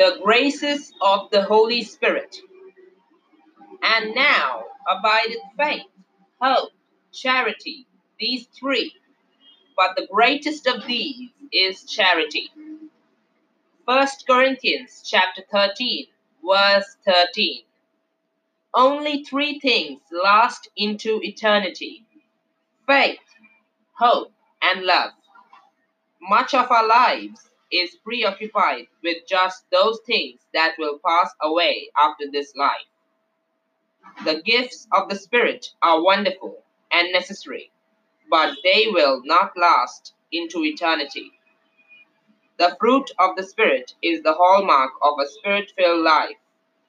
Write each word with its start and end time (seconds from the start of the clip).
the 0.00 0.18
graces 0.22 0.94
of 1.02 1.28
the 1.30 1.42
Holy 1.42 1.84
Spirit. 1.84 2.34
And 3.82 4.14
now 4.14 4.64
abideth 4.90 5.42
faith, 5.58 5.82
hope, 6.40 6.70
charity, 7.12 7.86
these 8.18 8.46
three. 8.58 8.94
But 9.76 9.96
the 9.96 10.08
greatest 10.10 10.66
of 10.66 10.86
these 10.86 11.28
is 11.52 11.84
charity. 11.84 12.50
1 13.84 14.06
Corinthians 14.26 15.02
chapter 15.04 15.42
13, 15.52 16.06
verse 16.48 16.96
13. 17.04 17.64
Only 18.72 19.22
three 19.22 19.60
things 19.60 20.00
last 20.10 20.70
into 20.78 21.20
eternity 21.22 22.06
faith, 22.86 23.18
hope, 23.98 24.32
and 24.62 24.82
love. 24.86 25.10
Much 26.22 26.54
of 26.54 26.70
our 26.70 26.86
lives 26.86 27.49
is 27.72 27.96
preoccupied 28.04 28.86
with 29.02 29.26
just 29.28 29.64
those 29.70 30.00
things 30.06 30.40
that 30.54 30.74
will 30.78 30.98
pass 31.04 31.30
away 31.42 31.90
after 31.96 32.24
this 32.30 32.54
life. 32.56 32.86
The 34.24 34.42
gifts 34.42 34.86
of 34.92 35.08
the 35.08 35.16
Spirit 35.16 35.68
are 35.82 36.02
wonderful 36.02 36.62
and 36.92 37.12
necessary, 37.12 37.70
but 38.30 38.56
they 38.64 38.86
will 38.88 39.22
not 39.24 39.56
last 39.56 40.14
into 40.32 40.64
eternity. 40.64 41.32
The 42.58 42.76
fruit 42.78 43.10
of 43.18 43.36
the 43.36 43.42
Spirit 43.42 43.94
is 44.02 44.22
the 44.22 44.34
hallmark 44.34 44.92
of 45.02 45.14
a 45.18 45.28
spirit 45.28 45.72
filled 45.76 46.04
life, 46.04 46.36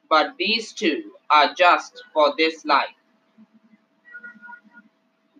but 0.10 0.36
these 0.38 0.74
two 0.74 1.14
are 1.30 1.54
just 1.54 2.04
for 2.14 2.34
this 2.38 2.66
life. 2.66 2.96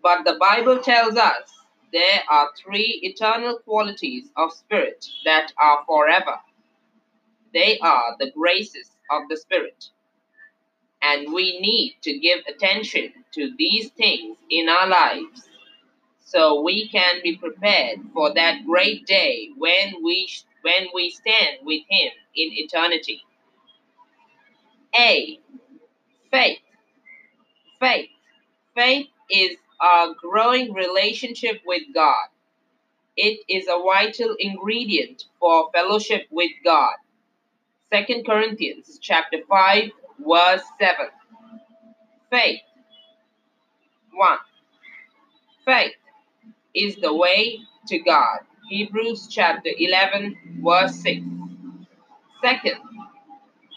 But 0.02 0.24
the 0.24 0.38
Bible 0.40 0.78
tells 0.78 1.16
us 1.16 1.50
there 1.92 2.22
are 2.30 2.48
three 2.64 3.00
eternal 3.02 3.58
qualities 3.58 4.30
of 4.36 4.52
spirit 4.52 5.04
that 5.24 5.52
are 5.58 5.84
forever. 5.86 6.38
They 7.52 7.78
are 7.80 8.16
the 8.18 8.30
graces 8.30 8.90
of 9.10 9.28
the 9.28 9.36
Spirit. 9.36 9.90
And 11.02 11.32
we 11.32 11.60
need 11.60 11.96
to 12.02 12.18
give 12.18 12.40
attention 12.48 13.12
to 13.34 13.52
these 13.58 13.90
things 13.90 14.38
in 14.50 14.68
our 14.68 14.86
lives 14.86 15.48
so 16.24 16.62
we 16.62 16.88
can 16.88 17.16
be 17.22 17.36
prepared 17.36 17.98
for 18.14 18.32
that 18.34 18.64
great 18.64 19.06
day 19.06 19.50
when 19.58 19.94
we 20.02 20.28
when 20.62 20.86
we 20.94 21.10
stand 21.10 21.58
with 21.64 21.82
him 21.88 22.12
in 22.36 22.50
eternity. 22.52 23.20
A. 24.98 25.40
Faith. 26.30 26.58
Faith. 27.80 28.10
Faith 28.74 29.08
is 29.30 29.56
our 29.82 30.14
growing 30.20 30.72
relationship 30.72 31.60
with 31.66 31.82
God. 31.94 32.28
It 33.16 33.40
is 33.48 33.66
a 33.68 33.82
vital 33.82 34.36
ingredient 34.38 35.24
for 35.40 35.70
fellowship 35.72 36.26
with 36.30 36.52
God. 36.64 36.94
2 37.92 38.22
Corinthians 38.24 38.98
chapter 39.02 39.38
5 39.48 39.90
verse 40.26 40.62
7. 40.78 40.96
Faith. 42.30 42.60
1. 44.12 44.38
Faith 45.66 45.92
is 46.74 46.96
the 46.96 47.14
way 47.14 47.60
to 47.88 47.98
God. 47.98 48.40
Hebrews 48.70 49.28
chapter 49.30 49.70
11 49.76 50.60
verse 50.62 50.94
6. 51.02 51.20
Second, 52.42 52.78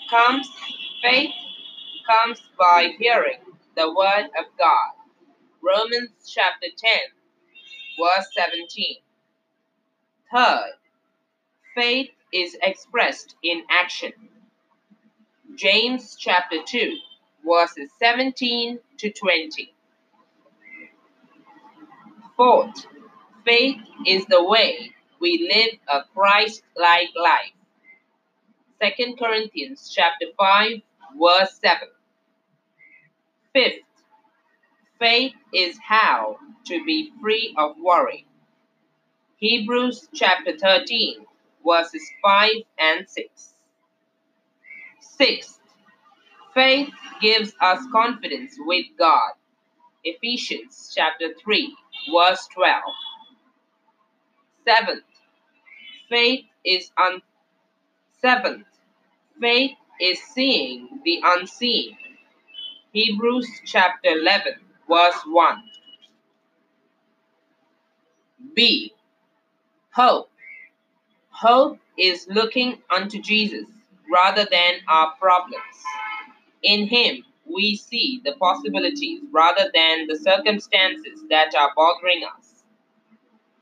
comes 0.09 0.50
faith 1.02 1.31
comes 2.08 2.42
by 2.58 2.89
hearing 2.98 3.39
the 3.76 3.94
word 3.94 4.30
of 4.39 4.45
God. 4.58 4.95
Romans 5.66 6.11
chapter 6.27 6.67
10 6.77 6.91
verse 7.99 8.27
17. 8.35 8.97
Third, 10.33 10.73
faith 11.73 12.11
is 12.33 12.58
expressed 12.61 13.35
in 13.44 13.63
action. 13.69 14.11
James 15.55 16.16
chapter 16.19 16.58
2 16.66 16.97
verses 17.47 17.89
17 17.99 18.80
to 18.97 19.11
20. 19.11 19.73
Fourth, 22.36 22.86
faith 23.45 23.77
is 24.05 24.25
the 24.25 24.43
way 24.43 24.92
we 25.21 25.49
live 25.52 25.80
a 25.87 26.04
Christ-like 26.14 27.09
life. 27.15 27.54
2 28.98 29.15
Corinthians 29.17 29.89
chapter 29.93 30.27
5 30.37 30.81
verse 31.20 31.59
7. 31.61 31.87
Fifth, 33.54 33.85
faith 35.00 35.33
is 35.54 35.78
how 35.83 36.38
to 36.66 36.83
be 36.86 37.11
free 37.22 37.54
of 37.58 37.76
worry. 37.80 38.26
Hebrews 39.38 40.08
chapter 40.14 40.58
13 40.58 41.26
verses 41.66 42.04
5 42.23 42.52
and 42.80 43.10
6. 43.10 43.54
Sixth, 45.02 45.60
faith 46.54 46.89
gives 47.22 47.54
us 47.61 47.80
confidence 47.92 48.55
with 48.60 48.86
God. 48.98 49.32
Ephesians 50.04 50.94
chapter 50.95 51.34
3 51.44 51.76
verse 52.14 52.48
12. 52.54 52.84
Seventh, 54.67 55.04
faith 56.10 56.45
is 56.66 56.92
un 56.98 57.22
seventh, 58.22 58.66
faith 59.39 59.78
is 60.02 60.20
seeing 60.34 61.02
the 61.05 61.22
unseen. 61.23 61.98
Hebrews 62.94 63.50
chapter 63.66 64.10
11 64.10 64.54
verse 64.90 65.22
1. 65.28 65.64
B. 68.56 68.94
Hope. 69.92 70.30
Hope 71.30 71.80
is 71.98 72.28
looking 72.30 72.78
unto 72.90 73.22
Jesus 73.22 73.66
rather 74.12 74.46
than 74.50 74.76
our 74.88 75.14
problems. 75.20 75.62
In 76.64 76.88
Him, 76.88 77.23
we 77.46 77.76
see 77.76 78.22
the 78.23 78.34
possibilities 78.34 79.22
rather 79.32 79.70
than 79.73 80.08
the 80.08 80.18
circumstances 80.18 81.23
that 81.30 81.54
are 81.56 81.72
bothering 81.76 82.23
us. 82.38 82.64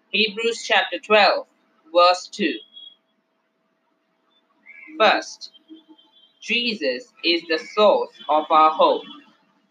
Hebrews 0.09 0.63
chapter 0.63 0.99
12, 0.99 1.47
verse 1.93 2.27
2. 2.31 2.53
First, 4.99 5.51
Jesus 6.41 7.11
is 7.23 7.41
the 7.49 7.57
source 7.57 8.11
of 8.29 8.45
our 8.51 8.71
hope. 8.71 9.03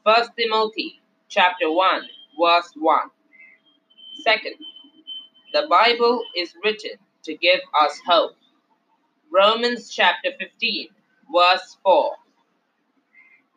First 0.05 0.31
Timothy 0.39 1.02
chapter 1.33 1.73
1, 1.73 2.03
verse 2.39 2.71
1. 2.77 2.99
Second, 4.23 4.55
the 5.55 5.67
Bible 5.71 6.23
is 6.37 6.55
written 6.63 6.91
to 7.23 7.35
give 7.39 7.61
us 7.83 7.99
hope. 8.07 8.33
Romans 9.33 9.89
chapter 9.89 10.29
15, 10.39 10.89
verse 11.35 11.79
4. 11.83 12.17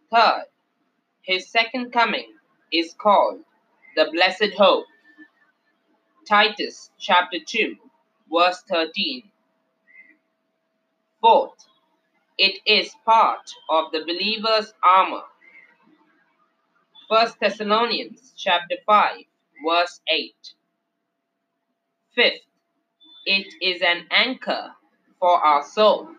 Third, 0.09 0.43
his 1.23 1.49
second 1.49 1.91
coming 1.91 2.31
is 2.71 2.95
called 2.97 3.41
the 3.97 4.07
blessed 4.13 4.53
hope. 4.57 4.85
Titus 6.25 6.91
chapter 6.97 7.39
2, 7.45 7.75
verse 8.33 8.63
13. 8.69 9.23
Fourth, 11.19 11.65
it 12.37 12.57
is 12.65 12.95
part 13.03 13.49
of 13.69 13.91
the 13.91 14.05
believer's 14.05 14.73
armor. 14.81 15.23
First 17.07 17.39
Thessalonians 17.39 18.33
chapter 18.35 18.77
5, 18.83 19.17
verse 19.63 20.01
8. 20.07 20.33
Fifth, 22.15 22.41
it 23.27 23.53
is 23.61 23.83
an 23.83 24.07
anchor 24.09 24.71
for 25.19 25.37
our 25.37 25.63
souls. 25.63 26.17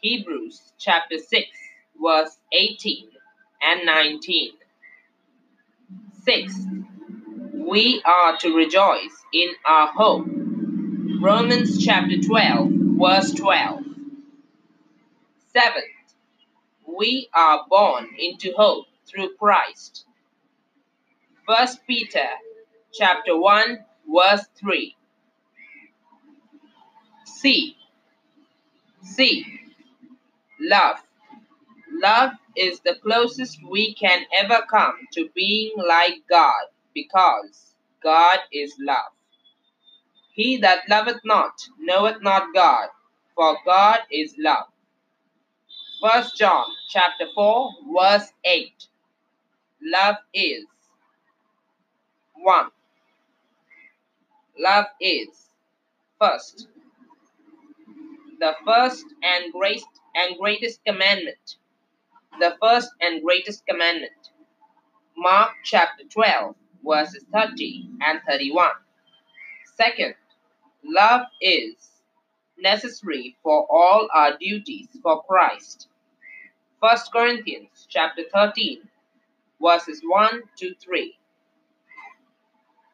Hebrews 0.00 0.72
chapter 0.78 1.18
6, 1.18 1.46
verse 2.02 2.38
18 2.54 3.08
and 3.60 3.84
19. 3.84 4.52
Sixth, 6.24 6.66
we 7.52 8.00
are 8.06 8.38
to 8.38 8.56
rejoice 8.56 9.24
in 9.34 9.50
our 9.66 9.88
hope. 9.88 10.26
Romans 11.20 11.84
chapter 11.84 12.18
12, 12.18 12.70
verse 12.98 13.32
12. 13.32 13.84
Seventh, 15.52 15.84
we 16.86 17.28
are 17.34 17.66
born 17.68 18.08
into 18.18 18.54
hope 18.56 18.86
through 19.10 19.34
Christ. 19.36 20.04
First 21.46 21.80
Peter 21.86 22.28
chapter 22.92 23.36
1, 23.38 23.78
verse 24.08 24.46
3. 24.58 24.96
C. 27.24 27.76
C. 29.02 29.46
Love. 30.60 30.96
Love 31.92 32.32
is 32.56 32.80
the 32.80 32.96
closest 33.02 33.58
we 33.68 33.94
can 33.94 34.24
ever 34.38 34.62
come 34.70 34.94
to 35.12 35.28
being 35.34 35.72
like 35.76 36.22
God 36.28 36.66
because 36.94 37.74
God 38.02 38.38
is 38.52 38.74
love. 38.78 39.12
He 40.32 40.56
that 40.58 40.88
loveth 40.88 41.20
not 41.24 41.52
knoweth 41.78 42.22
not 42.22 42.54
God, 42.54 42.88
for 43.34 43.56
God 43.64 44.00
is 44.10 44.34
love. 44.38 44.66
First 46.02 46.36
John 46.36 46.66
chapter 46.88 47.26
4 47.34 47.70
verse 47.98 48.32
8. 48.44 48.86
Love 49.82 50.16
is 50.34 50.64
1. 52.34 52.66
Love 54.58 54.86
is 55.00 55.28
first 56.20 56.68
the 58.40 58.54
first 58.64 59.04
and 59.22 59.52
great 59.52 59.84
and 60.14 60.36
greatest 60.38 60.82
commandment. 60.84 61.56
The 62.40 62.56
first 62.60 62.90
and 63.00 63.22
greatest 63.22 63.66
commandment. 63.66 64.12
Mark 65.16 65.50
chapter 65.62 66.04
12, 66.04 66.54
verses 66.84 67.24
30 67.32 67.90
and 68.00 68.20
31. 68.26 68.70
Second, 69.76 70.14
love 70.84 71.22
is 71.42 71.74
necessary 72.58 73.36
for 73.42 73.66
all 73.70 74.08
our 74.14 74.36
duties 74.38 74.88
for 75.02 75.22
Christ. 75.24 75.88
First 76.80 77.12
Corinthians 77.12 77.86
chapter 77.90 78.22
13, 78.32 78.80
verses 79.62 80.00
1 80.04 80.42
to 80.58 80.74
3. 80.74 81.14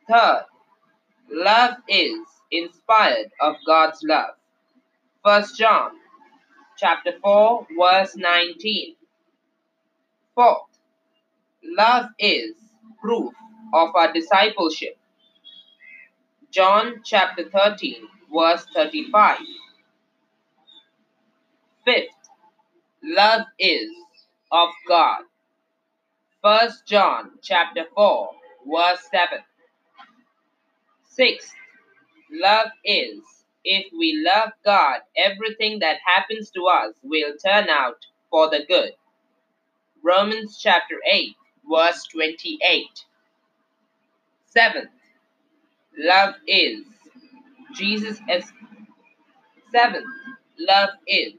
Third, 0.08 0.44
love 1.30 1.74
is 1.88 2.18
inspired 2.50 3.30
of 3.40 3.56
God's 3.66 4.00
love. 4.04 4.34
First 5.24 5.58
John 5.58 5.92
chapter 6.78 7.12
4 7.22 7.66
verse 7.78 8.16
19. 8.16 8.96
Fourth, 10.34 10.78
love 11.64 12.06
is 12.18 12.54
proof 13.00 13.32
of 13.74 13.94
our 13.94 14.12
discipleship. 14.12 14.98
John 16.50 17.02
chapter 17.04 17.48
13 17.50 17.96
verse 18.34 18.66
35. 18.74 19.38
Fifth, 21.84 22.08
love 23.04 23.42
is 23.58 23.90
of 24.52 24.70
God. 24.88 25.22
First 26.46 26.86
John 26.86 27.32
chapter 27.42 27.86
4 27.96 28.30
verse 28.72 29.00
7. 29.10 29.38
Sixth, 31.02 31.52
love 32.30 32.68
is 32.84 33.18
if 33.64 33.86
we 33.92 34.24
love 34.24 34.50
God, 34.64 35.00
everything 35.16 35.80
that 35.80 35.96
happens 36.06 36.50
to 36.50 36.66
us 36.66 36.94
will 37.02 37.32
turn 37.44 37.68
out 37.68 37.96
for 38.30 38.48
the 38.48 38.60
good. 38.68 38.92
Romans 40.04 40.56
chapter 40.62 40.94
8 41.12 41.34
verse 41.68 42.04
28. 42.12 42.84
Seventh, 44.46 44.90
love 45.98 46.34
is 46.46 46.84
Jesus 47.74 48.20
seventh, 49.72 50.06
love 50.60 50.90
is 51.08 51.32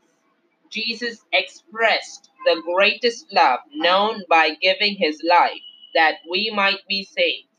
Jesus 0.70 1.24
expressed 1.32 2.30
the 2.48 2.64
greatest 2.76 3.28
love 3.34 3.62
known 3.76 4.24
by 4.30 4.52
giving 4.62 4.96
his 4.98 5.22
life 5.30 5.62
that 5.96 6.16
we 6.32 6.52
might 6.56 6.82
be 6.90 7.04
saved. 7.06 7.50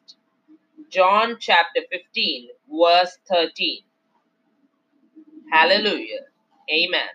John 0.91 1.37
chapter 1.41 1.83
15, 1.91 2.49
verse 2.71 3.19
13. 3.29 3.83
Hallelujah. 5.53 6.21
Amen. 6.73 7.09